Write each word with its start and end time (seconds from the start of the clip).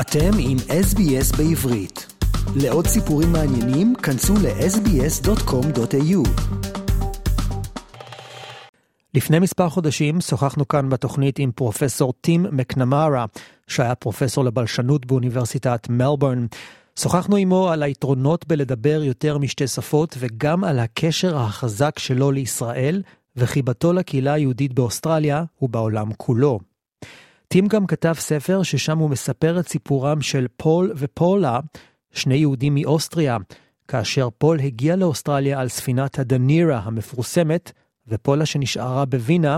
אתם 0.00 0.30
עם 0.38 0.56
SBS 0.58 1.36
בעברית. 1.36 2.06
לעוד 2.56 2.86
סיפורים 2.86 3.32
מעניינים, 3.32 3.94
כנסו 3.94 4.34
ל-sbs.com.au. 4.34 6.28
לפני 9.14 9.38
מספר 9.38 9.68
חודשים 9.68 10.20
שוחחנו 10.20 10.68
כאן 10.68 10.88
בתוכנית 10.88 11.38
עם 11.38 11.52
פרופסור 11.52 12.12
טים 12.20 12.46
מקנמרה, 12.52 13.24
שהיה 13.66 13.94
פרופסור 13.94 14.44
לבלשנות 14.44 15.06
באוניברסיטת 15.06 15.88
מלבורן. 15.88 16.46
שוחחנו 16.98 17.36
עמו 17.36 17.70
על 17.70 17.82
היתרונות 17.82 18.46
בלדבר 18.46 19.02
יותר 19.04 19.38
משתי 19.38 19.66
שפות 19.66 20.16
וגם 20.18 20.64
על 20.64 20.78
הקשר 20.78 21.36
החזק 21.36 21.98
שלו 21.98 22.30
לישראל 22.30 23.02
וחיבתו 23.36 23.92
לקהילה 23.92 24.32
היהודית 24.32 24.72
באוסטרליה 24.72 25.44
ובעולם 25.62 26.12
כולו. 26.16 26.67
טים 27.48 27.66
גם 27.66 27.86
כתב 27.86 28.14
ספר 28.18 28.62
ששם 28.62 28.98
הוא 28.98 29.10
מספר 29.10 29.60
את 29.60 29.68
סיפורם 29.68 30.20
של 30.20 30.46
פול 30.56 30.92
ופולה, 30.96 31.60
שני 32.12 32.34
יהודים 32.34 32.74
מאוסטריה, 32.74 33.36
כאשר 33.88 34.28
פול 34.38 34.60
הגיע 34.60 34.96
לאוסטרליה 34.96 35.60
על 35.60 35.68
ספינת 35.68 36.18
הדונרה 36.18 36.78
המפורסמת, 36.78 37.72
ופולה 38.08 38.46
שנשארה 38.46 39.04
בווינה, 39.04 39.56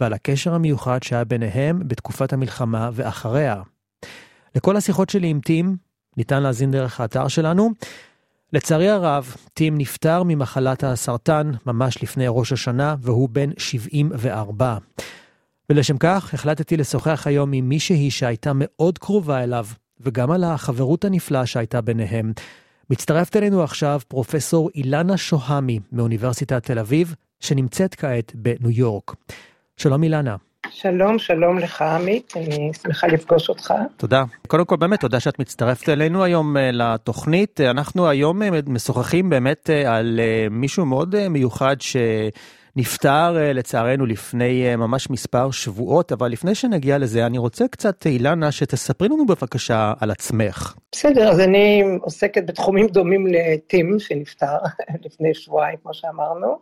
ועל 0.00 0.12
הקשר 0.12 0.54
המיוחד 0.54 1.02
שהיה 1.02 1.24
ביניהם 1.24 1.88
בתקופת 1.88 2.32
המלחמה 2.32 2.90
ואחריה. 2.92 3.62
לכל 4.54 4.76
השיחות 4.76 5.10
שלי 5.10 5.28
עם 5.28 5.40
טים, 5.40 5.76
ניתן 6.16 6.42
להזין 6.42 6.70
דרך 6.70 7.00
האתר 7.00 7.28
שלנו. 7.28 7.70
לצערי 8.52 8.88
הרב, 8.88 9.34
טים 9.54 9.78
נפטר 9.78 10.22
ממחלת 10.22 10.84
הסרטן 10.84 11.50
ממש 11.66 12.02
לפני 12.02 12.24
ראש 12.28 12.52
השנה, 12.52 12.96
והוא 13.00 13.28
בן 13.28 13.50
74. 13.58 14.78
ולשם 15.70 15.98
כך 15.98 16.34
החלטתי 16.34 16.76
לשוחח 16.76 17.26
היום 17.26 17.52
עם 17.52 17.68
מישהי 17.68 18.10
שהייתה 18.10 18.52
מאוד 18.54 18.98
קרובה 18.98 19.42
אליו, 19.42 19.66
וגם 20.00 20.30
על 20.30 20.44
החברות 20.44 21.04
הנפלאה 21.04 21.46
שהייתה 21.46 21.80
ביניהם. 21.80 22.32
מצטרפת 22.90 23.36
אלינו 23.36 23.62
עכשיו 23.62 24.00
פרופסור 24.08 24.70
אילנה 24.74 25.16
שוהמי 25.16 25.80
מאוניברסיטת 25.92 26.62
תל 26.62 26.78
אביב, 26.78 27.14
שנמצאת 27.40 27.94
כעת 27.94 28.32
בניו 28.34 28.70
יורק. 28.70 29.14
שלום 29.76 30.02
אילנה. 30.02 30.36
שלום, 30.70 31.18
שלום 31.18 31.58
לך 31.58 31.82
עמית, 31.82 32.32
אני 32.36 32.70
שמחה 32.82 33.06
לפגוש 33.06 33.48
אותך. 33.48 33.74
תודה. 33.96 34.24
קודם 34.46 34.64
כל 34.64 34.76
באמת 34.76 35.00
תודה 35.00 35.20
שאת 35.20 35.38
מצטרפת 35.38 35.88
אלינו 35.88 36.24
היום 36.24 36.56
אה, 36.56 36.70
לתוכנית. 36.72 37.60
אנחנו 37.60 38.08
היום 38.08 38.42
אה, 38.42 38.48
משוחחים 38.66 39.30
באמת 39.30 39.70
אה, 39.70 39.96
על 39.96 40.20
מישהו 40.50 40.86
מאוד 40.86 41.28
מיוחד 41.28 41.76
ש... 41.80 41.96
נפטר 42.76 43.36
אה, 43.36 43.52
לצערנו 43.52 44.06
לפני 44.06 44.68
אה, 44.68 44.76
ממש 44.76 45.10
מספר 45.10 45.50
שבועות, 45.50 46.12
אבל 46.12 46.28
לפני 46.28 46.54
שנגיע 46.54 46.98
לזה, 46.98 47.26
אני 47.26 47.38
רוצה 47.38 47.68
קצת, 47.68 48.06
אילנה, 48.06 48.52
שתספרי 48.52 49.08
לנו 49.08 49.26
בבקשה 49.26 49.92
על 50.00 50.10
עצמך. 50.10 50.74
בסדר, 50.92 51.28
אז 51.28 51.40
אני 51.40 51.82
עוסקת 52.00 52.46
בתחומים 52.46 52.86
דומים 52.86 53.26
לטים, 53.26 53.98
שנפטר 53.98 54.56
לפני 55.04 55.34
שבועיים, 55.34 55.76
כמו 55.82 55.94
שאמרנו, 55.94 56.58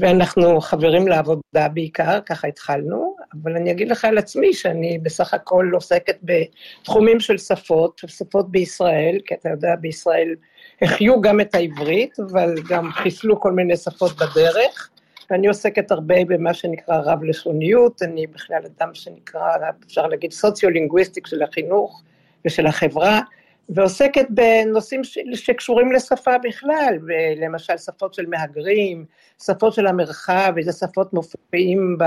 ואנחנו 0.00 0.60
חברים 0.60 1.08
לעבודה 1.08 1.68
בעיקר, 1.74 2.20
ככה 2.26 2.48
התחלנו, 2.48 3.16
אבל 3.42 3.56
אני 3.56 3.70
אגיד 3.70 3.88
לך 3.88 4.04
על 4.04 4.18
עצמי 4.18 4.54
שאני 4.54 4.98
בסך 5.02 5.34
הכל 5.34 5.70
עוסקת 5.74 6.16
בתחומים 6.22 7.20
של 7.20 7.38
שפות, 7.38 8.00
שפות 8.06 8.50
בישראל, 8.50 9.18
כי 9.26 9.34
אתה 9.34 9.48
יודע, 9.48 9.76
בישראל 9.80 10.34
החיו 10.82 11.20
גם 11.20 11.40
את 11.40 11.54
העברית, 11.54 12.16
אבל 12.30 12.54
גם 12.68 12.92
חיסלו 12.92 13.40
כל 13.40 13.52
מיני 13.52 13.76
שפות 13.76 14.12
בדרך. 14.16 14.91
ואני 15.32 15.46
עוסקת 15.46 15.90
הרבה 15.90 16.24
במה 16.24 16.54
שנקרא 16.54 17.00
רב-לשוניות, 17.04 18.02
אני 18.02 18.26
בכלל 18.26 18.62
אדם 18.66 18.94
שנקרא, 18.94 19.56
אפשר 19.86 20.06
להגיד, 20.06 20.32
סוציו-לינגוויסטיק 20.32 21.26
של 21.26 21.42
החינוך 21.42 22.02
ושל 22.44 22.66
החברה, 22.66 23.20
ועוסקת 23.68 24.26
בנושאים 24.30 25.00
שקשורים 25.34 25.92
לשפה 25.92 26.38
בכלל, 26.42 26.98
למשל 27.36 27.78
שפות 27.78 28.14
של 28.14 28.26
מהגרים, 28.26 29.04
שפות 29.42 29.74
של 29.74 29.86
המרחב, 29.86 30.54
איזה 30.56 30.72
שפות 30.72 31.12
מופיעים 31.12 31.98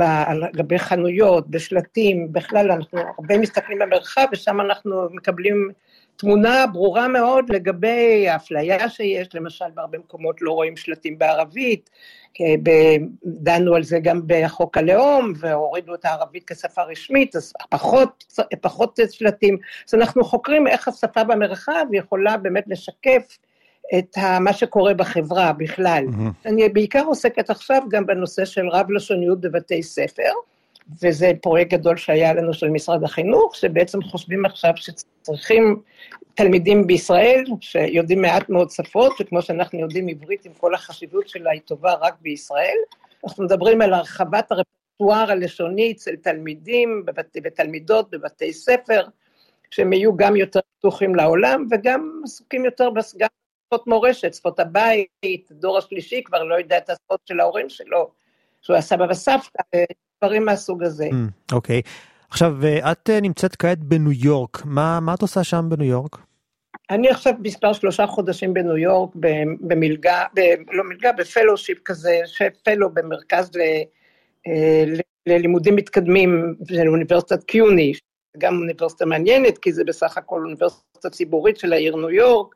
על 0.00 0.44
גבי 0.56 0.78
חנויות, 0.78 1.48
בשלטים, 1.48 2.32
בכלל 2.32 2.70
אנחנו 2.70 2.98
הרבה 3.18 3.38
מסתכלים 3.38 3.78
במרחב 3.78 4.26
ושם 4.32 4.60
אנחנו 4.60 5.08
מקבלים 5.10 5.70
תמונה 6.16 6.66
ברורה 6.72 7.08
מאוד 7.08 7.44
לגבי 7.50 8.28
האפליה 8.28 8.88
שיש, 8.88 9.28
למשל 9.34 9.64
בהרבה 9.74 9.98
מקומות 9.98 10.42
לא 10.42 10.52
רואים 10.52 10.76
שלטים 10.76 11.18
בערבית, 11.18 11.90
דנו 13.24 13.74
על 13.74 13.82
זה 13.82 13.98
גם 13.98 14.20
בחוק 14.26 14.78
הלאום, 14.78 15.32
והורידו 15.36 15.94
את 15.94 16.04
הערבית 16.04 16.50
כשפה 16.50 16.82
רשמית, 16.82 17.36
אז 17.36 17.52
פחות, 17.70 18.24
פחות 18.60 18.98
שלטים. 19.10 19.58
אז 19.88 19.94
אנחנו 19.94 20.24
חוקרים 20.24 20.66
איך 20.66 20.88
השפה 20.88 21.24
במרחב 21.24 21.86
יכולה 21.92 22.36
באמת 22.36 22.64
לשקף 22.66 23.38
את 23.98 24.18
מה 24.40 24.52
שקורה 24.52 24.94
בחברה 24.94 25.52
בכלל. 25.52 26.04
Mm-hmm. 26.08 26.48
אני 26.48 26.68
בעיקר 26.68 27.04
עוסקת 27.06 27.50
עכשיו 27.50 27.82
גם 27.90 28.06
בנושא 28.06 28.44
של 28.44 28.68
רב-לשוניות 28.68 29.40
בבתי 29.40 29.82
ספר, 29.82 30.32
וזה 31.02 31.32
פרויקט 31.42 31.70
גדול 31.70 31.96
שהיה 31.96 32.34
לנו 32.34 32.54
של 32.54 32.68
משרד 32.68 33.04
החינוך, 33.04 33.56
שבעצם 33.56 34.02
חושבים 34.02 34.46
עכשיו 34.46 34.70
שצריכים 34.76 35.82
תלמידים 36.34 36.86
בישראל 36.86 37.44
שיודעים 37.60 38.22
מעט 38.22 38.48
מאוד 38.48 38.70
שפות, 38.70 39.12
וכמו 39.20 39.42
שאנחנו 39.42 39.78
יודעים 39.78 40.08
עברית 40.08 40.46
עם 40.46 40.52
כל 40.52 40.74
החשיבות 40.74 41.28
שלה 41.28 41.50
היא 41.50 41.60
טובה 41.60 41.94
רק 41.94 42.14
בישראל. 42.20 42.76
אנחנו 43.24 43.44
מדברים 43.44 43.82
על 43.82 43.94
הרחבת 43.94 44.52
הרפטואר 44.52 45.30
הלשוני 45.30 45.92
אצל 45.92 46.16
תלמידים 46.16 47.02
בבת... 47.06 47.36
ותלמידות 47.44 48.10
בבתי 48.10 48.52
ספר, 48.52 49.06
שהם 49.70 49.92
יהיו 49.92 50.16
גם 50.16 50.36
יותר 50.36 50.60
פתוחים 50.78 51.14
לעולם 51.14 51.66
וגם 51.70 52.20
עסוקים 52.24 52.64
יותר 52.64 52.88
גם 53.18 53.28
בשפות 53.66 53.86
מורשת, 53.86 54.34
שפות 54.34 54.60
הבית, 54.60 55.48
דור 55.50 55.78
השלישי 55.78 56.22
כבר 56.24 56.42
לא 56.42 56.54
יודע 56.54 56.78
את 56.78 56.90
השפות 56.90 57.20
של 57.28 57.40
ההורים 57.40 57.68
שלו, 57.68 58.10
שהוא 58.62 58.76
הסבא 58.76 59.06
וסבתא, 59.10 59.62
דברים 60.24 60.44
מהסוג 60.44 60.82
הזה. 60.82 61.04
Mm, 61.04 61.54
אוקיי. 61.54 61.78
Mm, 61.78 61.82
okay. 61.82 62.26
עכשיו, 62.30 62.56
את 62.92 63.10
אה, 63.10 63.20
נמצאת 63.20 63.56
כעת 63.56 63.78
בניו 63.78 64.12
יורק, 64.12 64.62
מה, 64.64 65.00
מה 65.00 65.14
את 65.14 65.22
עושה 65.22 65.44
שם 65.44 65.66
בניו 65.68 65.88
יורק? 65.88 66.16
אני 66.90 67.08
עכשיו 67.08 67.32
מספר 67.40 67.72
שלושה 67.72 68.06
חודשים 68.06 68.54
בניו 68.54 68.76
יורק 68.76 69.10
במלגה, 69.60 70.24
ב, 70.34 70.40
לא 70.72 70.84
מלגה, 70.84 71.12
בפלושיפ 71.12 71.78
כזה, 71.84 72.20
פלו 72.64 72.90
במרכז 72.94 73.50
ל, 73.56 73.60
אה, 74.46 74.84
ל, 74.86 75.00
ללימודים 75.26 75.76
מתקדמים 75.76 76.54
של 76.68 76.88
אוניברסיטת 76.88 77.44
קיוני, 77.44 77.92
גם 78.38 78.58
אוניברסיטה 78.58 79.06
מעניינת, 79.06 79.58
כי 79.58 79.72
זה 79.72 79.84
בסך 79.84 80.18
הכל 80.18 80.42
אוניברסיטה 80.44 81.10
ציבורית 81.10 81.56
של 81.56 81.72
העיר 81.72 81.96
ניו 81.96 82.10
יורק, 82.10 82.54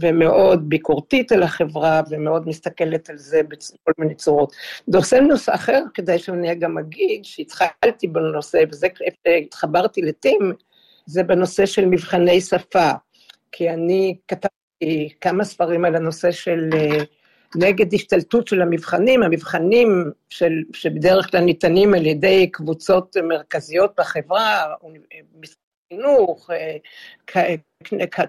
ומאוד 0.00 0.68
ביקורתית 0.68 1.32
על 1.32 1.42
החברה, 1.42 2.00
ומאוד 2.10 2.48
מסתכלת 2.48 3.10
על 3.10 3.18
זה 3.18 3.42
בכל 3.42 3.92
מיני 3.98 4.14
צורות. 4.14 4.52
נושא 4.88 5.14
נושא 5.14 5.54
אחר, 5.54 5.82
כדאי 5.94 6.18
שאני 6.18 6.54
גם 6.54 6.78
אגיד, 6.78 7.24
שהתחלתי 7.24 8.06
בנושא, 8.08 8.58
וזה 8.70 8.86
התחברתי 9.44 10.02
לטים, 10.02 10.52
זה 11.06 11.22
בנושא 11.22 11.66
של 11.66 11.86
מבחני 11.86 12.40
שפה. 12.40 12.90
כי 13.52 13.70
אני 13.70 14.16
כתבתי 14.28 15.08
כמה 15.20 15.44
ספרים 15.44 15.84
על 15.84 15.96
הנושא 15.96 16.30
של 16.30 16.70
אה, 16.74 17.04
נגד 17.56 17.94
השתלטות 17.94 18.48
של 18.48 18.62
המבחנים, 18.62 19.22
המבחנים 19.22 20.10
של, 20.28 20.52
שבדרך 20.72 21.30
כלל 21.30 21.40
ניתנים 21.40 21.94
על 21.94 22.06
ידי 22.06 22.50
קבוצות 22.50 23.16
מרכזיות 23.28 23.92
בחברה, 23.98 24.64
חינוך, 25.92 26.50
אה, 26.50 27.54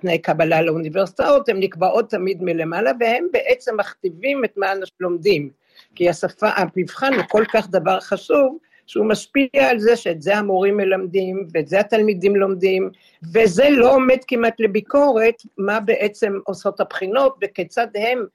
תנאי 0.02 0.18
קבלה 0.18 0.62
לאוניברסיטאות, 0.62 1.50
הן 1.50 1.60
נקבעות 1.60 2.10
תמיד 2.10 2.44
מלמעלה, 2.44 2.92
והם 3.00 3.28
בעצם 3.32 3.78
מכתיבים 3.78 4.46
את 4.46 4.58
מה 4.58 4.72
אנשים 4.72 4.96
לומדים. 5.00 5.50
כי 5.96 6.10
השפה, 6.10 6.50
המבחן 6.56 7.14
הוא 7.14 7.24
כל 7.30 7.44
כך 7.54 7.70
דבר 7.70 8.00
חשוב, 8.00 8.58
שהוא 8.88 9.06
משפיע 9.06 9.70
על 9.70 9.80
זה 9.80 9.96
שאת 9.96 10.22
זה 10.22 10.38
המורים 10.38 10.78
מלמדים, 10.78 11.48
ואת 11.54 11.68
זה 11.68 11.80
התלמידים 11.80 12.36
לומדים, 12.36 12.90
וזה 13.34 13.70
לא 13.70 13.96
עומד 13.96 14.18
כמעט 14.28 14.60
לביקורת, 14.60 15.36
מה 15.58 15.80
בעצם 15.80 16.40
עושות 16.46 16.80
הבחינות, 16.80 17.38
וכיצד 17.42 17.88
הם 17.96 18.26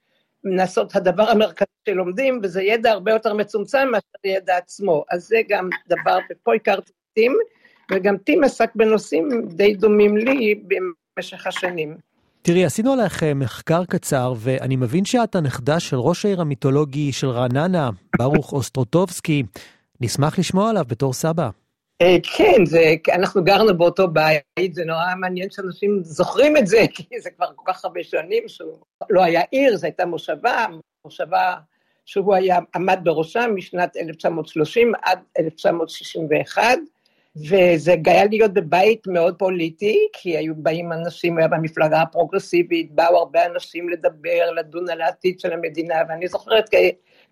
נעשות 0.45 0.97
הדבר 0.97 1.31
המרכזי 1.31 1.67
שלומדים, 1.89 2.41
וזה 2.43 2.63
ידע 2.63 2.91
הרבה 2.91 3.13
יותר 3.13 3.35
מצומצם 3.35 3.89
מאשר 3.93 4.37
ידע 4.37 4.57
עצמו. 4.57 5.05
אז 5.11 5.25
זה 5.29 5.41
גם 5.49 5.69
דבר, 5.89 6.19
ופה 6.31 6.55
הכרתי 6.55 6.93
טים, 7.15 7.39
וגם 7.93 8.17
טים 8.17 8.45
עסק 8.45 8.71
בנושאים 8.75 9.29
די 9.49 9.75
דומים 9.75 10.17
לי 10.17 10.55
במשך 11.17 11.47
השנים. 11.47 11.97
תראי, 12.43 12.65
עשינו 12.65 12.93
עליך 12.93 13.23
אה, 13.23 13.35
מחקר 13.35 13.85
קצר, 13.85 14.33
ואני 14.37 14.77
מבין 14.77 15.05
שאת 15.05 15.35
הנכדה 15.35 15.81
של 15.81 15.97
ראש 15.97 16.25
העיר 16.25 16.41
המיתולוגי 16.41 17.13
של 17.13 17.29
רעננה, 17.29 17.91
ברוך 18.19 18.53
אוסטרוטובסקי. 18.53 19.43
נשמח 20.01 20.39
לשמוע 20.39 20.71
עליו 20.71 20.85
בתור 20.89 21.13
סבא. 21.13 21.51
אה, 22.03 22.17
כן, 22.37 22.67
זה, 22.67 22.95
אנחנו 23.15 23.45
גרנו 23.45 23.79
באותו 23.79 24.09
בית, 24.09 24.75
זה 24.75 24.85
נורא 24.85 25.15
מעניין 25.21 25.51
שאנשים 25.51 26.01
זוכרים 26.03 26.57
את 26.57 26.67
זה, 26.67 26.85
כי 26.95 27.21
זה 27.21 27.31
כבר 27.31 27.47
כל 27.57 27.73
כך 27.73 27.85
הרבה 27.85 28.03
שנים 28.03 28.49
שהוא 28.49 28.79
לא 29.11 29.25
היה 29.25 29.43
עיר, 29.51 29.77
זו 29.77 29.87
הייתה 29.87 30.07
מושבה, 30.07 30.67
מושבה 31.05 31.55
שהוא 32.05 32.35
היה, 32.35 32.59
עמד 32.75 33.01
בראשה 33.03 33.47
משנת 33.47 33.97
1930 33.97 34.93
עד 35.03 35.19
1961, 35.39 36.79
וזה 37.37 37.95
היה 38.07 38.25
להיות 38.25 38.55
בבית 38.55 39.07
מאוד 39.07 39.39
פוליטי, 39.39 40.09
כי 40.13 40.37
היו 40.37 40.55
באים 40.57 40.93
אנשים, 40.93 41.39
היה 41.39 41.49
במפלגה 41.49 42.03
הפרוגרסיבית, 42.03 42.93
באו 42.93 43.17
הרבה 43.17 43.47
אנשים 43.47 43.89
לדבר, 43.89 44.51
לדון 44.57 44.91
על 44.91 45.01
העתיד 45.01 45.41
של 45.41 45.53
המדינה, 45.53 45.95
ואני 46.09 46.29
זוכרת, 46.29 46.71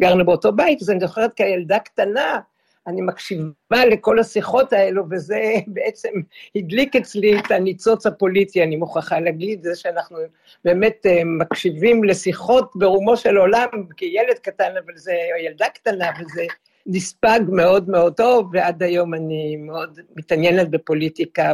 גרנו 0.01 0.27
באותו 0.27 0.53
בית, 0.53 0.83
אז 0.83 0.91
אני 0.91 1.01
זוכרת 1.01 1.33
כילדה 1.35 1.79
קטנה, 1.79 2.41
אני 2.87 3.03
מקשיבה 3.03 3.85
לכל 3.91 4.19
השיחות 4.19 4.73
האלו, 4.73 5.05
וזה 5.11 5.41
בעצם 5.75 6.13
הדליק 6.57 6.97
אצלי 6.97 7.39
את 7.39 7.51
הניצוץ 7.51 8.07
הפוליטי, 8.07 8.63
אני 8.63 8.77
מוכרחה 8.77 9.21
להגיד, 9.21 9.63
זה 9.63 9.77
שאנחנו 9.77 10.19
באמת 10.65 11.07
אה, 11.07 11.23
מקשיבים 11.25 12.05
לשיחות 12.05 12.73
ברומו 12.75 13.17
של 13.17 13.37
עולם, 13.37 13.69
כילד 13.97 14.39
קטן, 14.43 14.73
אבל 14.85 14.97
זה, 14.97 15.15
ילדה 15.47 15.67
קטנה, 15.69 16.11
וזה 16.21 16.45
נספג 16.87 17.41
מאוד 17.49 17.89
מאוד 17.89 18.13
טוב, 18.13 18.51
ועד 18.53 18.83
היום 18.83 19.15
אני 19.15 19.57
מאוד 19.57 20.01
מתעניינת 20.17 20.71
בפוליטיקה, 20.71 21.53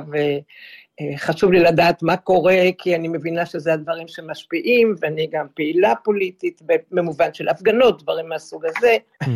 וחשוב 1.00 1.52
לי 1.52 1.60
לדעת 1.60 2.02
מה 2.02 2.16
קורה, 2.16 2.58
כי 2.78 2.96
אני 2.96 3.08
מבינה 3.08 3.46
שזה 3.46 3.72
הדברים 3.72 4.08
שמשפיעים, 4.08 4.94
ואני 5.00 5.28
גם 5.32 5.46
פעילה 5.54 5.94
פוליטית, 6.04 6.62
במובן 6.90 7.34
של 7.34 7.48
הפגנות, 7.48 8.02
דברים 8.02 8.28
מהסוג 8.28 8.64
הזה. 8.64 8.96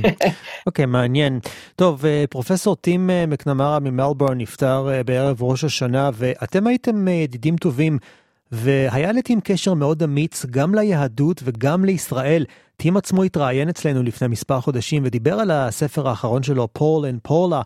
אוקיי, 0.66 0.84
אוקיי, 0.84 0.88
מעניין. 0.88 1.38
טוב, 1.76 2.06
אה, 2.06 2.24
פרופסור 2.30 2.76
טים 2.76 3.10
אה, 3.10 3.26
מקנמרה 3.26 3.80
ממלבורן 3.80 4.38
נפטר 4.38 4.88
אה, 4.90 5.02
בערב 5.02 5.42
ראש 5.42 5.64
השנה, 5.64 6.10
ואתם 6.14 6.66
הייתם 6.66 7.08
ידידים 7.08 7.56
טובים. 7.56 7.98
והיה 8.52 9.12
לטים 9.12 9.40
קשר 9.40 9.74
מאוד 9.74 10.02
אמיץ 10.02 10.46
גם 10.46 10.74
ליהדות 10.74 11.40
וגם 11.44 11.84
לישראל. 11.84 12.44
טים 12.76 12.96
עצמו 12.96 13.22
התראיין 13.22 13.68
אצלנו 13.68 14.02
לפני 14.02 14.28
מספר 14.28 14.60
חודשים 14.60 15.02
ודיבר 15.06 15.34
על 15.34 15.50
הספר 15.50 16.08
האחרון 16.08 16.42
שלו, 16.42 16.68
פול 16.72 17.06
אנד 17.06 17.20
פולה. 17.22 17.62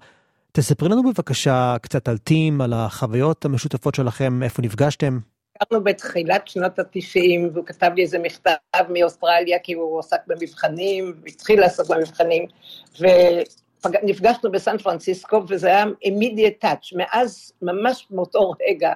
תספרי 0.53 0.89
לנו 0.89 1.03
בבקשה 1.03 1.77
קצת 1.83 2.09
על 2.09 2.19
טים, 2.19 2.61
על 2.61 2.73
החוויות 2.73 3.45
המשותפות 3.45 3.95
שלכם, 3.95 4.43
איפה 4.43 4.63
נפגשתם. 4.63 5.19
הכרנו 5.61 5.85
בתחילת 5.85 6.49
שנות 6.49 6.79
ה-90, 6.79 7.53
והוא 7.53 7.67
כתב 7.67 7.91
לי 7.97 8.03
איזה 8.03 8.19
מכתב 8.19 8.53
מאוסטרליה, 8.89 9.59
כי 9.63 9.73
הוא 9.73 9.99
עסק 9.99 10.21
במבחנים, 10.27 11.15
התחיל 11.27 11.61
לעסוק 11.61 11.89
במבחנים, 11.91 12.47
ו... 13.01 13.07
נפגשנו 14.03 14.51
בסן 14.51 14.79
פרנסיסקו, 14.79 15.43
וזה 15.49 15.67
היה 15.67 15.85
immediate 15.85 16.65
touch. 16.65 16.97
מאז, 16.97 17.53
ממש 17.63 18.07
מאותו 18.11 18.53
רגע, 18.69 18.93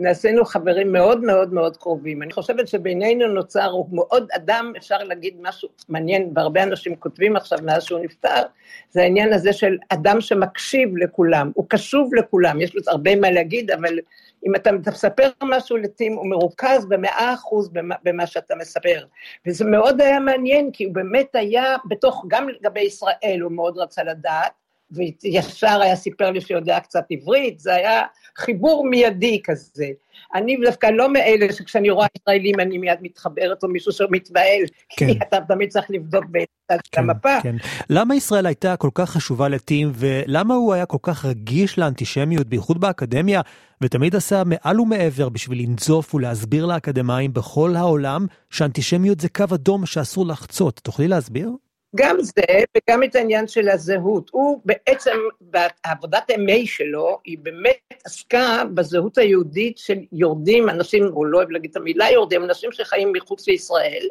נעשינו 0.00 0.44
חברים 0.44 0.92
מאוד 0.92 1.24
מאוד 1.24 1.52
מאוד 1.52 1.76
קרובים. 1.76 2.22
אני 2.22 2.32
חושבת 2.32 2.68
שבינינו 2.68 3.28
נוצר, 3.28 3.70
הוא 3.70 3.86
מאוד 3.92 4.28
אדם, 4.36 4.72
אפשר 4.76 4.98
להגיד 4.98 5.34
משהו 5.40 5.68
מעניין, 5.88 6.32
והרבה 6.34 6.62
אנשים 6.62 6.96
כותבים 6.96 7.36
עכשיו 7.36 7.58
מאז 7.62 7.82
שהוא 7.82 8.00
נפטר, 8.00 8.42
זה 8.90 9.02
העניין 9.02 9.32
הזה 9.32 9.52
של 9.52 9.76
אדם 9.88 10.20
שמקשיב 10.20 10.96
לכולם, 10.96 11.50
הוא 11.54 11.64
קשוב 11.68 12.14
לכולם, 12.14 12.60
יש 12.60 12.74
לו 12.74 12.82
הרבה 12.86 13.16
מה 13.16 13.30
להגיד, 13.30 13.70
אבל 13.70 13.98
אם 14.46 14.54
אתה 14.54 14.70
מספר 14.72 15.28
משהו 15.42 15.76
לטים, 15.76 16.12
הוא 16.12 16.26
מרוכז 16.26 16.86
במאה 16.88 17.34
אחוז 17.34 17.68
במה, 17.68 17.94
במה 18.02 18.26
שאתה 18.26 18.54
מספר. 18.54 19.04
וזה 19.46 19.64
מאוד 19.64 20.00
היה 20.00 20.20
מעניין, 20.20 20.70
כי 20.72 20.84
הוא 20.84 20.94
באמת 20.94 21.34
היה 21.34 21.76
בתוך, 21.88 22.24
גם 22.28 22.48
לגבי 22.48 22.80
ישראל, 22.80 23.38
הוא 23.42 23.52
מאוד 23.52 23.78
רצה 23.78 24.02
לדעת, 24.02 24.52
וישר 24.90 25.80
היה 25.82 25.96
סיפר 25.96 26.30
לי 26.30 26.40
שיודע 26.40 26.80
קצת 26.80 27.04
עברית, 27.10 27.58
זה 27.58 27.74
היה 27.74 28.02
חיבור 28.38 28.86
מיידי 28.86 29.40
כזה. 29.44 29.86
אני 30.34 30.56
דווקא 30.64 30.86
לא 30.86 31.12
מאלה 31.12 31.52
שכשאני 31.52 31.90
רואה 31.90 32.06
ישראלים 32.18 32.60
אני 32.60 32.78
מיד 32.78 32.98
מתחברת, 33.02 33.62
או 33.62 33.68
מישהו 33.68 33.92
שמתבהל, 33.92 34.62
כן. 34.88 35.06
כי 35.06 35.18
אתה 35.22 35.38
תמיד 35.48 35.70
צריך 35.70 35.86
לבדוק 35.90 36.24
בצד 36.30 36.78
כן, 36.92 37.00
המפה. 37.00 37.40
כן. 37.42 37.56
למה 37.90 38.14
ישראל 38.14 38.46
הייתה 38.46 38.76
כל 38.76 38.90
כך 38.94 39.10
חשובה 39.10 39.48
לטים, 39.48 39.92
ולמה 39.94 40.54
הוא 40.54 40.74
היה 40.74 40.86
כל 40.86 40.98
כך 41.02 41.24
רגיש 41.24 41.78
לאנטישמיות, 41.78 42.46
בייחוד 42.46 42.80
באקדמיה, 42.80 43.40
ותמיד 43.80 44.16
עשה 44.16 44.42
מעל 44.46 44.80
ומעבר 44.80 45.28
בשביל 45.28 45.62
לנזוף 45.62 46.14
ולהסביר 46.14 46.66
לאקדמאים 46.66 47.32
בכל 47.32 47.76
העולם 47.76 48.26
שאנטישמיות 48.50 49.20
זה 49.20 49.28
קו 49.28 49.44
אדום 49.54 49.86
שאסור 49.86 50.26
לחצות. 50.26 50.80
תוכלי 50.84 51.08
להסביר? 51.08 51.50
גם 51.96 52.16
זה, 52.20 52.62
וגם 52.76 53.02
את 53.02 53.14
העניין 53.14 53.48
של 53.48 53.68
הזהות. 53.68 54.30
הוא 54.32 54.60
בעצם, 54.64 55.16
בעבודת 55.40 56.30
MA 56.30 56.66
שלו, 56.66 57.18
היא 57.24 57.38
באמת 57.42 57.76
עסקה 58.04 58.62
בזהות 58.74 59.18
היהודית 59.18 59.78
של 59.78 59.98
יורדים, 60.12 60.68
אנשים, 60.68 61.04
הוא 61.04 61.26
לא 61.26 61.38
אוהב 61.38 61.50
להגיד 61.50 61.70
את 61.70 61.76
המילה 61.76 62.10
יורדים, 62.10 62.44
אנשים 62.44 62.72
שחיים 62.72 63.12
מחוץ 63.12 63.48
לישראל, 63.48 64.06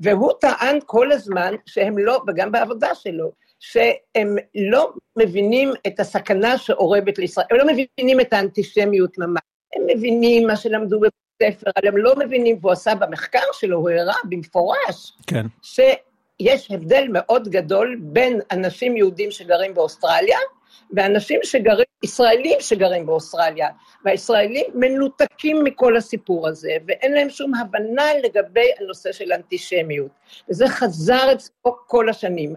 והוא 0.00 0.32
טען 0.40 0.78
כל 0.86 1.12
הזמן 1.12 1.54
שהם 1.66 1.98
לא, 1.98 2.22
וגם 2.28 2.52
בעבודה 2.52 2.94
שלו, 2.94 3.32
שהם 3.60 4.36
לא 4.54 4.92
מבינים 5.16 5.72
את 5.86 6.00
הסכנה 6.00 6.58
שאורבת 6.58 7.18
לישראל, 7.18 7.46
הם 7.50 7.56
לא 7.56 7.64
מבינים 7.66 8.20
את 8.20 8.32
האנטישמיות 8.32 9.18
ממש, 9.18 9.42
הם 9.76 9.82
מבינים 9.86 10.46
מה 10.46 10.56
שלמדו 10.56 10.98
בבית 10.98 11.12
ספר, 11.42 11.70
אבל 11.76 11.88
הם 11.88 11.96
לא 11.96 12.16
מבינים, 12.16 12.58
והוא 12.60 12.72
עשה 12.72 12.94
במחקר 12.94 13.38
שלו, 13.52 13.78
הוא 13.78 13.90
הראה 13.90 14.14
במפורש, 14.24 15.12
כן. 15.26 15.46
יש 16.40 16.70
הבדל 16.70 17.06
מאוד 17.10 17.48
גדול 17.48 17.98
בין 18.00 18.40
אנשים 18.50 18.96
יהודים 18.96 19.30
שגרים 19.30 19.74
באוסטרליה, 19.74 20.38
ואנשים 20.96 21.40
שגרים, 21.42 21.84
ישראלים 22.02 22.60
שגרים 22.60 23.06
באוסטרליה, 23.06 23.68
והישראלים 24.04 24.66
מנותקים 24.74 25.64
מכל 25.64 25.96
הסיפור 25.96 26.48
הזה, 26.48 26.72
ואין 26.88 27.12
להם 27.12 27.30
שום 27.30 27.54
הבנה 27.54 28.08
לגבי 28.24 28.70
הנושא 28.80 29.12
של 29.12 29.32
אנטישמיות. 29.32 30.10
וזה 30.48 30.68
חזר 30.68 31.32
אצלו 31.32 31.76
כל 31.86 32.08
השנים. 32.08 32.54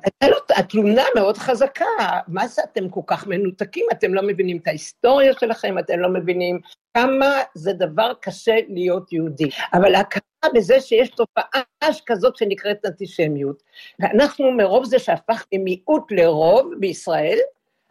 התלונה 0.49 1.03
מאוד 1.15 1.37
חזקה, 1.37 1.85
מה 2.27 2.47
זה 2.47 2.61
אתם 2.71 2.89
כל 2.89 3.01
כך 3.07 3.27
מנותקים? 3.27 3.85
אתם 3.91 4.13
לא 4.13 4.21
מבינים 4.21 4.57
את 4.57 4.67
ההיסטוריה 4.67 5.33
שלכם, 5.39 5.79
אתם 5.79 5.99
לא 5.99 6.09
מבינים 6.09 6.59
כמה 6.93 7.41
זה 7.53 7.73
דבר 7.73 8.13
קשה 8.21 8.55
להיות 8.69 9.13
יהודי. 9.13 9.49
אבל 9.73 9.95
ההכרה 9.95 10.21
בזה 10.53 10.81
שיש 10.81 11.09
תופעה 11.09 11.61
כזאת 12.05 12.35
שנקראת 12.35 12.85
אנטישמיות, 12.85 13.63
ואנחנו 13.99 14.51
מרוב 14.51 14.85
זה 14.85 14.99
שהפך 14.99 15.45
ממיעוט 15.53 16.11
לרוב 16.11 16.73
בישראל, 16.79 17.37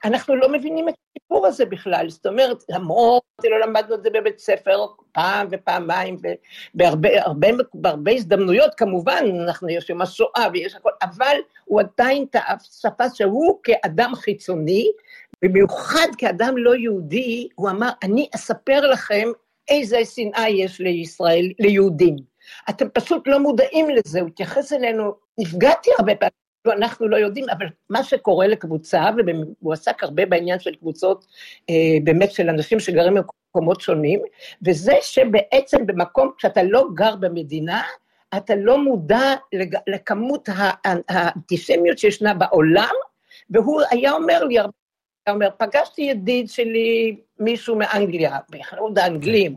אנחנו 0.04 0.36
לא 0.36 0.52
מבינים 0.52 0.88
את 0.88 0.94
הסיפור 1.10 1.46
הזה 1.46 1.64
בכלל. 1.64 2.10
זאת 2.10 2.26
אומרת, 2.26 2.64
למרות 2.68 3.22
שלא 3.42 3.60
למדנו 3.60 3.94
את 3.94 4.02
זה 4.02 4.10
בבית 4.10 4.38
ספר 4.38 4.86
פעם 5.12 5.48
ופעמיים, 5.50 6.16
ובהרבה 6.74 7.22
הרבה, 7.22 7.48
בהרבה 7.74 8.12
הזדמנויות, 8.12 8.74
כמובן, 8.74 9.24
אנחנו 9.44 9.68
יש 9.68 9.90
יום 9.90 10.02
השואה 10.02 10.46
ויש 10.52 10.74
הכל, 10.74 10.90
אבל 11.02 11.36
הוא 11.64 11.80
עדיין 11.80 12.24
תפס 12.82 13.14
שהוא 13.14 13.58
כאדם 13.62 14.12
חיצוני, 14.14 14.90
במיוחד 15.42 16.06
כאדם 16.18 16.56
לא 16.56 16.74
יהודי, 16.74 17.48
הוא 17.54 17.70
אמר, 17.70 17.90
אני 18.02 18.28
אספר 18.34 18.80
לכם 18.80 19.28
איזה 19.68 20.04
שנאה 20.04 20.48
יש 20.48 20.80
לישראל, 20.80 21.52
ליהודים. 21.58 22.16
אתם 22.68 22.88
פשוט 22.88 23.28
לא 23.28 23.38
מודעים 23.40 23.86
לזה, 23.90 24.20
הוא 24.20 24.28
התייחס 24.28 24.72
אלינו, 24.72 25.14
נפגעתי 25.38 25.90
הרבה 25.98 26.14
פעמים, 26.14 26.41
אנחנו 26.66 27.08
לא 27.08 27.16
יודעים, 27.16 27.46
אבל 27.50 27.66
מה 27.90 28.04
שקורה 28.04 28.46
לקבוצה, 28.46 29.04
והוא 29.60 29.72
עסק 29.72 30.02
הרבה 30.02 30.26
בעניין 30.26 30.58
של 30.58 30.74
קבוצות, 30.74 31.26
אה, 31.70 31.74
באמת 32.04 32.32
של 32.32 32.48
אנשים 32.48 32.80
שגרים 32.80 33.14
במקומות 33.14 33.80
שונים, 33.80 34.22
וזה 34.66 34.92
שבעצם 35.00 35.86
במקום, 35.86 36.30
כשאתה 36.38 36.62
לא 36.62 36.86
גר 36.94 37.16
במדינה, 37.16 37.82
אתה 38.36 38.54
לא 38.56 38.84
מודע 38.84 39.34
לכמות 39.86 40.48
האנטישמיות 40.54 41.98
שישנה 41.98 42.34
בעולם, 42.34 42.94
והוא 43.50 43.80
היה 43.90 44.12
אומר 44.12 44.44
לי, 44.44 44.58
הרבה 44.58 44.72
היה 45.26 45.34
אומר, 45.34 45.48
פגשתי 45.58 46.02
ידיד 46.02 46.48
שלי, 46.48 47.16
מישהו 47.38 47.76
מאנגליה, 47.76 48.38
בכלל 48.50 48.78
האנגלים, 48.96 49.56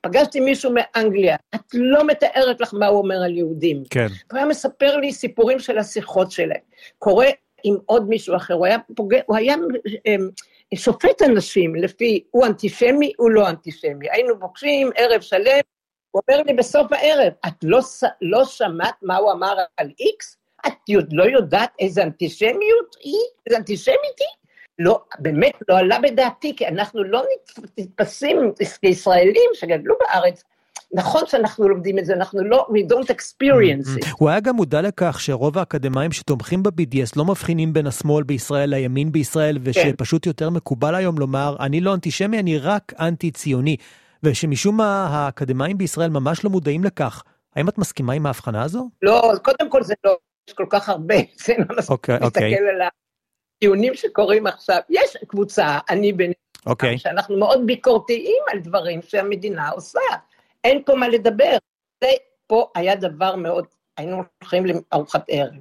פגשתי 0.00 0.40
מישהו 0.40 0.72
מאנגליה, 0.74 1.36
את 1.54 1.74
לא 1.74 2.06
מתארת 2.06 2.60
לך 2.60 2.74
מה 2.74 2.86
הוא 2.86 2.98
אומר 2.98 3.22
על 3.24 3.36
יהודים. 3.36 3.82
כן. 3.90 4.06
הוא 4.30 4.38
היה 4.38 4.46
מספר 4.46 4.96
לי 4.96 5.12
סיפורים 5.12 5.58
של 5.58 5.78
השיחות 5.78 6.30
שלהם. 6.30 6.60
קורה 6.98 7.26
עם 7.64 7.76
עוד 7.86 8.08
מישהו 8.08 8.36
אחר, 8.36 8.54
הוא 8.54 8.66
היה 8.66 8.78
פוגע, 8.96 9.20
הוא 9.26 9.36
היה 9.36 9.54
אמ, 10.06 10.28
שופט 10.74 11.22
אנשים 11.22 11.74
לפי, 11.74 12.24
הוא 12.30 12.46
אנטישמי, 12.46 13.12
הוא 13.16 13.30
לא 13.30 13.48
אנטישמי. 13.48 14.10
היינו 14.10 14.40
פוגשים 14.40 14.90
ערב 14.96 15.20
שלם, 15.20 15.60
הוא 16.10 16.22
אומר 16.28 16.42
לי 16.42 16.52
בסוף 16.52 16.92
הערב, 16.92 17.32
את 17.46 17.52
לא, 17.62 17.80
לא 18.22 18.44
שמעת 18.44 18.94
מה 19.02 19.16
הוא 19.16 19.32
אמר 19.32 19.54
על 19.76 19.90
איקס? 20.00 20.36
את 20.66 20.72
לא 21.12 21.24
יודעת 21.24 21.70
איזה 21.78 22.02
אנטישמיות 22.02 22.96
היא? 23.00 23.14
איזה 23.46 23.58
אנטישמית 23.58 24.18
היא? 24.20 24.41
לא, 24.78 25.00
באמת 25.18 25.52
לא 25.68 25.78
עלה 25.78 25.98
בדעתי, 26.02 26.56
כי 26.56 26.68
אנחנו 26.68 27.04
לא 27.04 27.22
נתפסים 27.78 28.52
כישראלים 28.80 29.50
שגדלו 29.54 29.94
בארץ. 30.00 30.42
נכון 30.94 31.22
שאנחנו 31.26 31.68
לומדים 31.68 31.98
את 31.98 32.04
זה, 32.04 32.12
אנחנו 32.12 32.44
לא, 32.44 32.66
we 32.70 32.92
don't 32.92 33.06
experience 33.06 34.02
it. 34.02 34.06
הוא 34.18 34.28
היה 34.28 34.40
גם 34.40 34.56
מודע 34.56 34.80
לכך 34.80 35.20
שרוב 35.20 35.58
האקדמאים 35.58 36.12
שתומכים 36.12 36.62
ב-BDS 36.62 37.12
לא 37.16 37.24
מבחינים 37.24 37.72
בין 37.72 37.86
השמאל 37.86 38.24
בישראל 38.24 38.70
לימין 38.70 39.12
בישראל, 39.12 39.58
כן. 39.58 39.60
ושפשוט 39.64 40.26
יותר 40.26 40.50
מקובל 40.50 40.94
היום 40.94 41.18
לומר, 41.18 41.56
אני 41.60 41.80
לא 41.80 41.94
אנטישמי, 41.94 42.38
אני 42.38 42.58
רק 42.58 42.92
אנטי-ציוני. 43.00 43.76
ושמשום 44.22 44.76
מה 44.76 45.06
האקדמאים 45.10 45.78
בישראל 45.78 46.10
ממש 46.10 46.44
לא 46.44 46.50
מודעים 46.50 46.84
לכך. 46.84 47.22
האם 47.56 47.68
את 47.68 47.78
מסכימה 47.78 48.12
עם 48.12 48.26
ההבחנה 48.26 48.62
הזו? 48.62 48.88
לא, 49.02 49.32
קודם 49.42 49.70
כל 49.70 49.82
זה 49.82 49.94
לא, 50.04 50.16
יש 50.48 50.54
כל 50.54 50.66
כך 50.70 50.88
הרבה, 50.88 51.14
זה 51.44 51.52
לא 51.58 51.76
מספיק 51.78 51.90
okay, 51.90 51.92
אוקיי, 51.92 52.18
להסתכל. 52.20 52.24
אוקיי. 52.24 52.54
על 52.54 52.80
ה... 52.80 52.88
דיונים 53.62 53.94
שקורים 53.94 54.46
עכשיו, 54.46 54.78
יש 54.90 55.16
קבוצה, 55.26 55.78
אני 55.90 56.12
בין... 56.12 56.32
אוקיי. 56.66 56.94
Okay. 56.94 56.98
שאנחנו 56.98 57.38
מאוד 57.38 57.66
ביקורתיים 57.66 58.42
על 58.52 58.58
דברים 58.58 59.02
שהמדינה 59.02 59.70
עושה. 59.70 60.00
אין 60.64 60.82
פה 60.86 60.94
מה 60.94 61.08
לדבר. 61.08 61.56
זה 62.04 62.10
פה 62.46 62.70
היה 62.74 62.96
דבר 62.96 63.36
מאוד, 63.36 63.66
היינו 63.96 64.22
הולכים 64.40 64.66
לארוחת 64.66 65.24
ערב. 65.28 65.52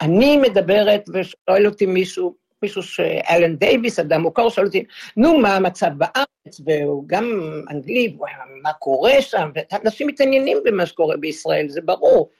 אני 0.00 0.36
מדברת 0.36 1.04
ושואל 1.14 1.66
אותי 1.66 1.86
מישהו, 1.86 2.34
מישהו 2.62 2.82
שאלן 2.82 3.56
דייוויס, 3.56 3.98
אדם 3.98 4.20
מוכר, 4.20 4.48
שואל 4.48 4.66
אותי, 4.66 4.84
נו, 5.16 5.38
מה 5.38 5.56
המצב 5.56 5.90
בארץ, 5.98 6.60
והוא 6.64 7.04
גם 7.06 7.24
אנגלי, 7.70 8.16
מה 8.62 8.72
קורה 8.72 9.22
שם, 9.22 9.50
ואנשים 9.54 10.06
מתעניינים 10.06 10.58
במה 10.64 10.86
שקורה 10.86 11.16
בישראל, 11.16 11.68
זה 11.68 11.80
ברור. 11.80 12.30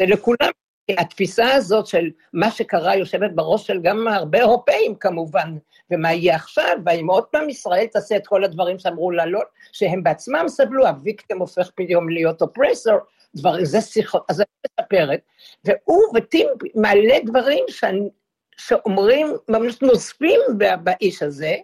זה 0.00 0.06
לכולם, 0.06 0.50
התפיסה 0.90 1.54
הזאת 1.54 1.86
של 1.86 2.10
מה 2.32 2.50
שקרה 2.50 2.96
יושבת 2.96 3.30
בראש 3.34 3.66
של 3.66 3.80
גם 3.82 4.08
הרבה 4.08 4.38
אירופאים 4.38 4.94
כמובן, 4.94 5.56
ומה 5.90 6.12
יהיה 6.12 6.34
עכשיו, 6.34 6.78
והאם 6.84 7.10
עוד 7.10 7.24
פעם 7.24 7.48
ישראל 7.48 7.86
תעשה 7.86 8.16
את 8.16 8.26
כל 8.26 8.44
הדברים 8.44 8.78
שאמרו 8.78 9.10
לה 9.10 9.26
לא, 9.26 9.40
שהם 9.72 10.02
בעצמם 10.02 10.44
סבלו, 10.48 10.86
הוויקטם 10.86 11.38
הופך 11.38 11.70
פתאום 11.74 12.08
להיות 12.08 12.42
אופרסור, 12.42 12.98
דבר, 13.36 13.64
זה 13.64 13.80
שיחות, 13.80 14.24
אז 14.28 14.40
אני 14.40 14.46
מספרת, 14.80 15.20
והוא 15.64 16.02
וטים 16.14 16.48
מעלה 16.74 17.16
דברים 17.24 17.64
שאני, 17.68 18.08
שאומרים, 18.56 19.36
ממש 19.48 19.82
נוספים 19.82 20.40
באיש 20.84 21.22
הזה, 21.22 21.56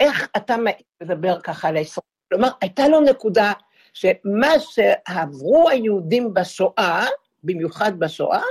איך 0.00 0.28
אתה 0.36 0.56
מדבר 1.02 1.40
ככה 1.40 1.68
על 1.68 1.76
הישראל? 1.76 2.02
כלומר, 2.28 2.48
הייתה 2.60 2.88
לו 2.88 3.00
נקודה 3.00 3.52
שמה 3.92 4.52
שעברו 4.58 5.68
היהודים 5.68 6.34
בשואה, 6.34 7.06
במיוחד 7.46 7.98
בשואה, 7.98 8.42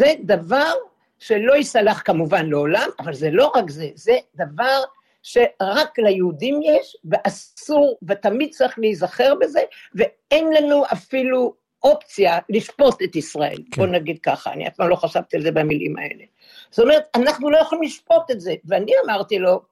זה 0.00 0.14
דבר 0.20 0.72
שלא 1.18 1.52
ייסלח 1.52 2.02
כמובן 2.04 2.46
לעולם, 2.46 2.88
אבל 2.98 3.14
זה 3.14 3.30
לא 3.30 3.52
רק 3.54 3.70
זה, 3.70 3.88
זה 3.94 4.16
דבר 4.34 4.82
שרק 5.22 5.98
ליהודים 5.98 6.60
יש, 6.62 6.96
ואסור, 7.04 7.98
ותמיד 8.08 8.50
צריך 8.50 8.78
להיזכר 8.78 9.34
בזה, 9.40 9.60
ואין 9.94 10.52
לנו 10.52 10.84
אפילו 10.92 11.54
אופציה 11.82 12.38
לשפוט 12.48 13.02
את 13.02 13.16
ישראל, 13.16 13.58
כן. 13.72 13.82
בוא 13.82 13.86
נגיד 13.86 14.18
ככה, 14.18 14.52
אני 14.52 14.68
אף 14.68 14.76
פעם 14.76 14.88
לא 14.88 14.96
חשבתי 14.96 15.36
על 15.36 15.42
זה 15.42 15.50
במילים 15.52 15.96
האלה. 15.98 16.24
זאת 16.70 16.84
אומרת, 16.84 17.02
אנחנו 17.14 17.50
לא 17.50 17.58
יכולים 17.58 17.84
לשפוט 17.84 18.30
את 18.30 18.40
זה, 18.40 18.54
ואני 18.64 18.92
אמרתי 19.04 19.38
לו, 19.38 19.62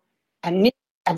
אני, 0.45 0.71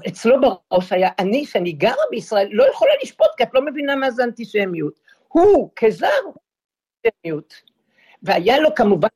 אצלו 0.08 0.36
בראש 0.40 0.92
היה, 0.92 1.10
אני, 1.18 1.46
שאני 1.46 1.72
גרה 1.72 2.04
בישראל, 2.10 2.48
לא 2.50 2.70
יכולה 2.70 2.92
לשפוט, 3.02 3.28
כי 3.36 3.42
את 3.42 3.48
לא 3.54 3.64
מבינה 3.66 3.96
מה 3.96 4.10
זה 4.10 4.24
אנטישמיות. 4.24 5.00
הוא, 5.28 5.70
כזר, 5.76 6.20
אנטישמיות. 7.06 7.54
והיה 8.22 8.58
לו 8.58 8.74
כמובן, 8.74 9.08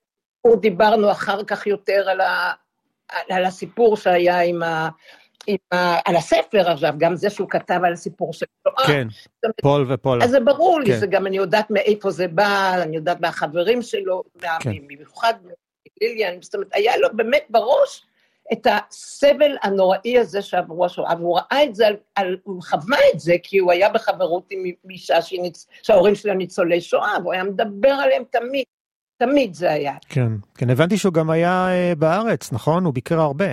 דיברנו 0.60 1.10
אחר 1.10 1.44
כך 1.44 1.66
יותר 1.66 2.08
על, 2.08 2.20
ה, 2.20 2.52
על 3.28 3.44
הסיפור 3.44 3.96
שהיה 3.96 4.40
עם 4.40 4.62
ה... 4.62 4.88
עם 5.46 5.56
ה, 5.72 6.08
על 6.10 6.16
הספר 6.16 6.70
עכשיו, 6.70 6.94
גם 6.98 7.16
זה 7.16 7.30
שהוא 7.30 7.48
כתב 7.50 7.80
על 7.84 7.92
הסיפור 7.92 8.32
של 8.32 8.46
שואה. 8.62 8.86
כן, 8.86 9.08
פול 9.62 9.92
ופול. 9.92 10.22
אז 10.22 10.30
זה 10.30 10.40
ברור 10.40 10.80
לי, 10.80 10.86
כן. 10.86 10.98
זה 10.98 11.06
גם, 11.06 11.26
אני 11.26 11.36
יודעת 11.36 11.70
מאיפה 11.70 12.10
זה 12.10 12.28
בא, 12.28 12.82
אני 12.82 12.96
יודעת 12.96 13.20
מהחברים 13.20 13.82
שלו, 13.82 14.22
כן. 14.60 14.70
במיוחד 14.86 15.34
ליליאן, 16.00 16.42
זאת 16.42 16.54
אומרת, 16.54 16.68
היה 16.72 16.96
לו 16.96 17.08
באמת 17.16 17.46
בראש 17.50 18.06
את 18.52 18.66
הסבל 18.70 19.56
הנוראי 19.62 20.18
הזה 20.18 20.42
שעברו 20.42 20.84
השואה, 20.84 21.14
והוא 21.18 21.38
ראה 21.38 21.64
את 21.64 21.74
זה, 21.74 21.86
על, 21.86 21.96
על, 22.14 22.36
הוא 22.42 22.62
חווה 22.62 22.98
את 23.14 23.20
זה, 23.20 23.34
כי 23.42 23.58
הוא 23.58 23.72
היה 23.72 23.88
בחברות 23.88 24.46
עם 24.50 24.64
אישה 24.90 25.18
שההורים 25.82 26.14
שלה 26.14 26.34
ניצולי 26.34 26.80
שואה, 26.80 27.16
והוא 27.22 27.32
היה 27.32 27.44
מדבר 27.44 27.88
עליהם 27.88 28.22
תמיד, 28.30 28.64
תמיד 29.18 29.54
זה 29.54 29.70
היה. 29.70 29.94
כן, 30.08 30.28
כן, 30.54 30.70
הבנתי 30.70 30.98
שהוא 30.98 31.12
גם 31.12 31.30
היה 31.30 31.68
אה, 31.68 31.92
בארץ, 31.98 32.52
נכון? 32.52 32.84
הוא 32.84 32.94
ביקר 32.94 33.20
הרבה. 33.20 33.46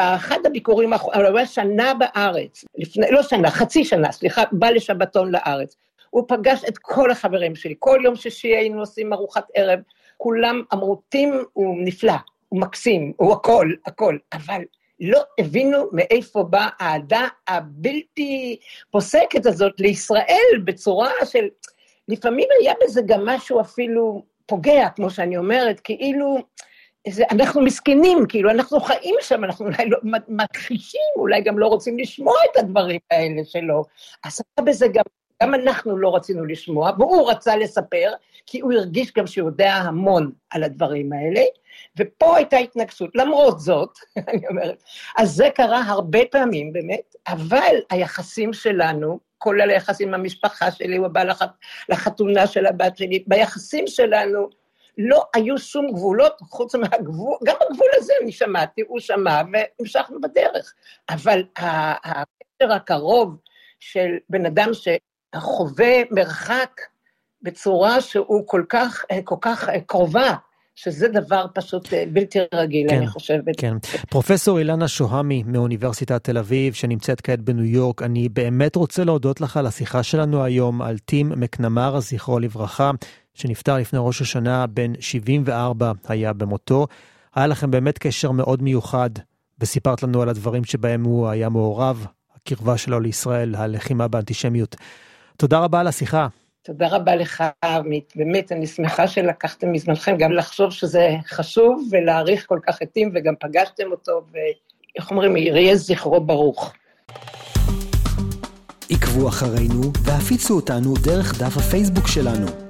באחד 0.00 0.38
הביקורים 0.46 0.92
הוא 0.92 1.36
היה 1.36 1.46
שנה 1.46 1.92
בארץ, 1.94 2.64
לפני, 2.74 3.06
לא 3.10 3.22
שנה, 3.22 3.50
חצי 3.50 3.84
שנה, 3.84 4.12
סליחה, 4.12 4.42
בא 4.52 4.70
לשבתון 4.70 5.32
לארץ. 5.32 5.76
הוא 6.10 6.24
פגש 6.28 6.64
את 6.68 6.78
כל 6.78 7.10
החברים 7.10 7.54
שלי, 7.54 7.74
כל 7.78 8.00
יום 8.04 8.16
שישי 8.16 8.48
היינו 8.48 8.80
עושים 8.80 9.12
ארוחת 9.12 9.44
ערב, 9.54 9.80
כולם 10.16 10.62
אמרו, 10.72 11.02
טים 11.08 11.44
הוא 11.52 11.76
נפלא, 11.84 12.12
הוא 12.52 12.60
מקסים, 12.60 13.12
הוא 13.16 13.32
הכל, 13.32 13.72
הכל, 13.86 14.18
אבל 14.32 14.62
לא 15.00 15.22
הבינו 15.38 15.88
מאיפה 15.92 16.42
באה 16.42 16.68
האהדה 16.78 17.28
הבלתי 17.48 18.58
פוסקת 18.90 19.46
הזאת 19.46 19.72
לישראל 19.80 20.60
בצורה 20.64 21.10
של... 21.24 21.48
לפעמים 22.08 22.48
היה 22.60 22.74
בזה 22.84 23.00
גם 23.06 23.26
משהו 23.26 23.60
אפילו 23.60 24.22
פוגע, 24.46 24.88
כמו 24.88 25.10
שאני 25.10 25.36
אומרת, 25.36 25.80
כאילו... 25.80 26.38
זה, 27.08 27.24
אנחנו 27.30 27.60
מסכנים, 27.60 28.18
כאילו, 28.28 28.50
אנחנו 28.50 28.80
חיים 28.80 29.14
שם, 29.20 29.44
אנחנו 29.44 29.66
אולי 29.66 29.88
לא 29.90 29.98
מכחישים, 30.28 31.00
אולי 31.16 31.40
גם 31.40 31.58
לא 31.58 31.66
רוצים 31.66 31.98
לשמוע 31.98 32.34
את 32.52 32.56
הדברים 32.56 33.00
האלה 33.10 33.44
שלו. 33.44 33.84
אז 34.24 34.40
היה 34.56 34.66
בזה 34.66 34.86
גם, 34.88 35.04
גם 35.42 35.54
אנחנו 35.54 35.98
לא 35.98 36.16
רצינו 36.16 36.44
לשמוע, 36.44 36.90
והוא 36.98 37.30
רצה 37.30 37.56
לספר, 37.56 38.12
כי 38.46 38.60
הוא 38.60 38.72
הרגיש 38.72 39.12
גם 39.12 39.26
שהוא 39.26 39.48
יודע 39.48 39.74
המון 39.74 40.32
על 40.50 40.62
הדברים 40.62 41.12
האלה, 41.12 41.40
ופה 41.98 42.36
הייתה 42.36 42.56
התנגשות. 42.56 43.10
למרות 43.14 43.60
זאת, 43.60 43.98
אני 44.28 44.48
אומרת, 44.48 44.82
אז 45.16 45.30
זה 45.30 45.48
קרה 45.54 45.82
הרבה 45.86 46.18
פעמים 46.30 46.72
באמת, 46.72 47.14
אבל 47.28 47.76
היחסים 47.90 48.52
שלנו, 48.52 49.20
כולל 49.38 49.70
היחסים 49.70 50.08
עם 50.08 50.14
המשפחה 50.14 50.70
שלי, 50.70 50.96
הוא 50.96 51.08
בא 51.08 51.22
לח... 51.22 51.42
לחתונה 51.88 52.46
של 52.46 52.66
הבת 52.66 52.96
שלי, 52.96 53.24
ביחסים 53.26 53.86
שלנו, 53.86 54.48
לא 54.98 55.24
היו 55.34 55.58
שום 55.58 55.92
גבולות 55.92 56.40
חוץ 56.40 56.74
מהגבול, 56.74 57.38
גם 57.44 57.54
בגבול 57.60 57.88
הזה 57.94 58.12
אני 58.22 58.32
שמעתי, 58.32 58.82
הוא 58.88 59.00
שמע 59.00 59.42
והמשכנו 59.52 60.20
בדרך. 60.20 60.74
אבל 61.08 61.44
הקשר 61.56 62.72
הקרוב 62.72 63.36
של 63.80 64.10
בן 64.28 64.46
אדם 64.46 64.70
שחווה 64.74 66.02
מרחק 66.10 66.80
בצורה 67.42 68.00
שהוא 68.00 68.42
כל 68.46 68.62
כך, 68.68 69.04
כל 69.24 69.36
כך 69.40 69.68
קרובה, 69.86 70.34
שזה 70.74 71.08
דבר 71.08 71.46
פשוט 71.54 71.92
אה, 71.92 72.04
בלתי 72.12 72.38
רגיל, 72.54 72.88
כן, 72.90 72.96
אני 72.96 73.06
חושבת. 73.06 73.54
כן. 73.56 73.76
פרופסור 74.10 74.58
אילנה 74.58 74.88
שוהמי 74.88 75.42
מאוניברסיטת 75.46 76.24
תל 76.24 76.38
אביב, 76.38 76.74
שנמצאת 76.74 77.20
כעת 77.20 77.40
בניו 77.40 77.64
יורק, 77.64 78.02
אני 78.02 78.28
באמת 78.28 78.76
רוצה 78.76 79.04
להודות 79.04 79.40
לך 79.40 79.56
על 79.56 79.66
השיחה 79.66 80.02
שלנו 80.02 80.44
היום 80.44 80.82
על 80.82 80.98
טים 80.98 81.32
מקנמרה, 81.36 82.00
זכרו 82.00 82.38
לברכה, 82.38 82.90
שנפטר 83.34 83.76
לפני 83.76 83.98
ראש 84.02 84.22
השנה, 84.22 84.66
בן 84.66 84.92
74 85.00 85.92
היה 86.08 86.32
במותו. 86.32 86.86
היה 87.34 87.46
לכם 87.46 87.70
באמת 87.70 87.98
קשר 87.98 88.30
מאוד 88.30 88.62
מיוחד, 88.62 89.10
וסיפרת 89.60 90.02
לנו 90.02 90.22
על 90.22 90.28
הדברים 90.28 90.64
שבהם 90.64 91.04
הוא 91.04 91.28
היה 91.28 91.48
מעורב, 91.48 92.06
הקרבה 92.36 92.78
שלו 92.78 93.00
לישראל, 93.00 93.54
הלחימה 93.54 94.08
באנטישמיות. 94.08 94.76
תודה 95.36 95.58
רבה 95.58 95.80
על 95.80 95.86
השיחה. 95.86 96.26
תודה 96.64 96.88
רבה 96.88 97.16
לך, 97.16 97.44
עמית. 97.64 98.12
באמת, 98.16 98.52
אני 98.52 98.66
שמחה 98.66 99.08
שלקחתם 99.08 99.72
מזמנכם 99.72 100.16
גם 100.16 100.32
לחשוב 100.32 100.70
שזה 100.70 101.10
חשוב 101.26 101.88
ולהעריך 101.90 102.46
כל 102.46 102.58
כך 102.66 102.82
עתים, 102.82 103.10
וגם 103.14 103.34
פגשתם 103.40 103.90
אותו, 103.90 104.22
ואיך 104.32 105.10
אומרים, 105.10 105.36
יהיה 105.36 105.76
זכרו 105.76 106.20
ברוך. 106.20 106.72
עקבו 108.90 109.28
אחרינו 109.28 109.82
והפיצו 110.04 110.54
אותנו 110.54 110.94
דרך 111.04 111.42
דף 111.42 111.56
הפייסבוק 111.56 112.08
שלנו. 112.08 112.61